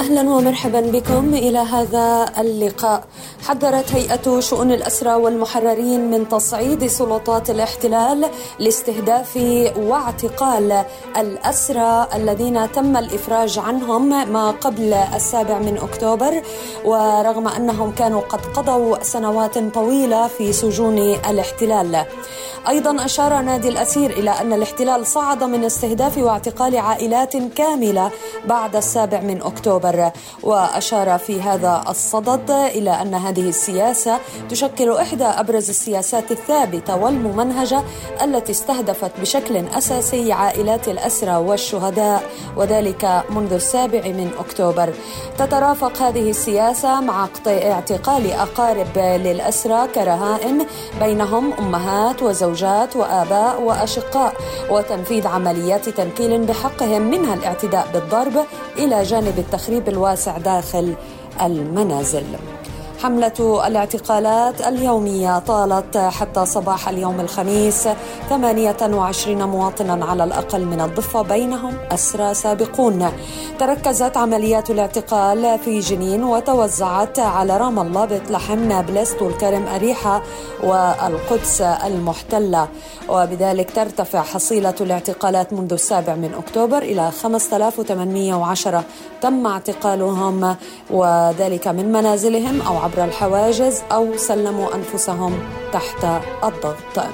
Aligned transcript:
أهلا 0.00 0.30
ومرحبا 0.30 0.80
بكم 0.80 1.34
إلى 1.34 1.58
هذا 1.58 2.32
اللقاء. 2.38 3.04
حذرت 3.46 3.92
هيئة 3.92 4.40
شؤون 4.40 4.72
الأسرى 4.72 5.14
والمحررين 5.14 6.10
من 6.10 6.28
تصعيد 6.28 6.86
سلطات 6.86 7.50
الاحتلال 7.50 8.26
لاستهداف 8.58 9.36
واعتقال 9.76 10.84
الأسرى 11.16 12.06
الذين 12.14 12.72
تم 12.72 12.96
الإفراج 12.96 13.58
عنهم 13.58 14.32
ما 14.32 14.50
قبل 14.50 14.92
السابع 14.92 15.58
من 15.58 15.78
أكتوبر 15.78 16.42
ورغم 16.84 17.48
أنهم 17.48 17.92
كانوا 17.92 18.20
قد 18.20 18.40
قضوا 18.46 19.02
سنوات 19.02 19.58
طويلة 19.58 20.26
في 20.26 20.52
سجون 20.52 20.98
الاحتلال. 20.98 22.04
أيضا 22.68 23.04
أشار 23.04 23.40
نادي 23.40 23.68
الأسير 23.68 24.10
إلى 24.10 24.30
أن 24.30 24.52
الاحتلال 24.52 25.06
صعد 25.06 25.44
من 25.44 25.64
استهداف 25.64 26.18
واعتقال 26.18 26.76
عائلات 26.76 27.36
كاملة 27.36 28.10
بعد 28.48 28.76
السابع 28.76 29.20
من 29.20 29.42
اكتوبر 29.90 30.12
وأشار 30.42 31.18
في 31.18 31.42
هذا 31.42 31.84
الصدد 31.88 32.50
إلى 32.50 32.90
أن 32.90 33.14
هذه 33.14 33.48
السياسة 33.48 34.18
تشكل 34.48 34.92
إحدى 34.92 35.24
أبرز 35.24 35.68
السياسات 35.68 36.30
الثابتة 36.30 36.96
والممنهجة 36.96 37.82
التي 38.22 38.52
استهدفت 38.52 39.20
بشكل 39.20 39.56
أساسي 39.56 40.32
عائلات 40.32 40.88
الأسرى 40.88 41.36
والشهداء 41.36 42.22
وذلك 42.56 43.22
منذ 43.30 43.52
السابع 43.52 44.00
من 44.00 44.30
أكتوبر. 44.38 44.94
تترافق 45.38 46.02
هذه 46.02 46.30
السياسة 46.30 47.00
مع 47.00 47.28
اعتقال 47.46 48.30
أقارب 48.30 48.98
للأسرى 48.98 49.88
كرهائن 49.94 50.66
بينهم 51.00 51.52
أمهات 51.52 52.22
وزوجات 52.22 52.96
وآباء 52.96 53.62
وأشقاء 53.62 54.34
وتنفيذ 54.70 55.26
عمليات 55.26 55.88
تنكيل 55.88 56.46
بحقهم 56.46 57.02
منها 57.02 57.34
الاعتداء 57.34 57.88
بالضرب 57.92 58.46
إلى 58.78 59.02
جانب 59.02 59.38
التخريب 59.38 59.88
الواسع 59.88 60.38
داخل 60.38 60.94
المنازل. 61.42 62.24
حملة 63.02 63.62
الاعتقالات 63.66 64.66
اليومية 64.66 65.38
طالت 65.38 65.96
حتى 65.96 66.46
صباح 66.46 66.88
اليوم 66.88 67.20
الخميس. 67.20 67.88
28 68.28 69.42
مواطنا 69.48 70.04
على 70.04 70.24
الأقل 70.24 70.64
من 70.64 70.80
الضفة 70.80 71.22
بينهم 71.22 71.74
أسرى 71.92 72.34
سابقون. 72.34 73.12
تركزت 73.58 74.16
عمليات 74.16 74.70
الاعتقال 74.70 75.58
في 75.58 75.80
جنين 75.80 76.24
وتوزعت 76.24 77.18
على 77.18 77.56
رام 77.56 77.78
الله 77.78 78.04
بيت 78.04 78.30
لحم 78.30 78.68
نابلس 78.68 79.12
طول 79.12 79.32
كرم 79.32 79.66
أريحة 79.74 80.22
والقدس 80.62 81.60
المحتلة. 81.60 82.68
وبذلك 83.08 83.70
ترتفع 83.70 84.22
حصيلة 84.22 84.74
الاعتقالات 84.80 85.52
منذ 85.52 85.72
السابع 85.72 86.14
من 86.14 86.34
أكتوبر 86.34 86.78
إلى 86.78 87.10
5810 87.22 88.84
تم 89.20 89.46
اعتقالهم 89.46 90.56
وذلك 90.90 91.68
من 91.68 91.92
منازلهم 91.92 92.60
أو 92.62 92.78
عبر 92.90 93.04
الحواجز 93.04 93.82
أو 93.92 94.16
سلموا 94.16 94.74
أنفسهم 94.74 95.38
تحت 95.72 96.04
الضغط. 96.44 97.06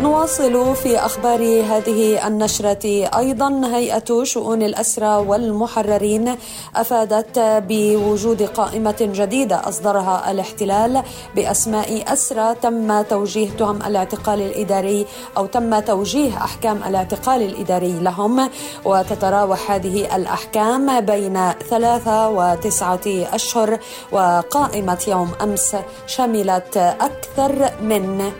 نواصل 0.00 0.76
في 0.76 0.98
أخبار 0.98 1.40
هذه 1.62 2.26
النشرة. 2.26 3.08
أيضا 3.18 3.62
هيئة 3.74 4.24
شؤون 4.24 4.62
الاسرى 4.62 5.16
والمحررين 5.16 6.36
أفادت 6.76 7.38
بوجود 7.38 8.42
قائمة 8.42 8.96
جديدة 9.00 9.68
أصدرها 9.68 10.30
الاحتلال 10.30 11.02
بأسماء 11.36 12.12
أسرى 12.12 12.54
تم 12.62 13.02
توجيه 13.02 13.50
تهم 13.50 13.82
الاعتقال 13.82 14.40
الإداري 14.40 15.06
أو 15.36 15.46
تم 15.46 15.78
توجيه 15.78 16.36
أحكام 16.36 16.80
الاعتقال 16.88 17.42
الإداري 17.42 17.92
لهم. 17.92 18.50
وتتراوح 18.84 19.70
هذه 19.70 20.16
الأحكام 20.16 21.00
بين 21.00 21.52
ثلاثة 21.70 22.28
وتسعة 22.28 23.06
أشهر 23.06 23.78
وقائمة 24.12 25.04
يوم 25.08 25.30
أمس 25.42 25.76
شملت 26.06 26.76
أكثر 26.76 27.70
من 27.82 28.32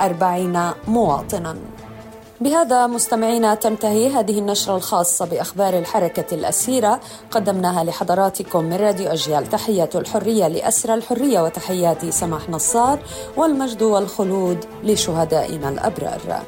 أربعين 0.00 0.70
مواطنا. 0.88 1.56
بهذا 2.40 2.86
مستمعينا 2.86 3.54
تنتهي 3.54 4.08
هذه 4.08 4.38
النشرة 4.38 4.76
الخاصة 4.76 5.26
بأخبار 5.26 5.78
الحركة 5.78 6.34
الأسيرة. 6.34 7.00
قدمناها 7.30 7.84
لحضراتكم 7.84 8.64
من 8.64 8.76
راديو 8.76 9.08
أجيال. 9.08 9.46
تحية 9.46 9.90
الحرية 9.94 10.48
لأسرى 10.48 10.94
الحرية 10.94 11.40
وتحياتي 11.40 12.10
سماح 12.10 12.50
نصار 12.50 12.98
والمجد 13.36 13.82
والخلود 13.82 14.64
لشهدائنا 14.84 15.68
الأبرار. 15.68 16.42